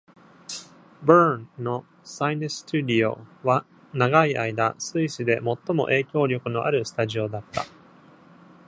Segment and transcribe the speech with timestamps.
[1.05, 5.35] Bern の Sinus Studio は、長い間スイスで
[5.67, 7.65] 最も影響力のあるスタジオだった。